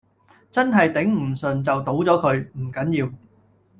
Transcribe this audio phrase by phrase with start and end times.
[0.49, 3.11] 真係頂唔順就倒咗佢，唔緊要